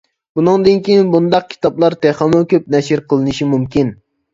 [0.37, 3.99] بۇنىڭدىن كېيىن بۇنداق كىتابلار تېخىمۇ كۆپ نەشر قىلىنىشى مۇمكىن.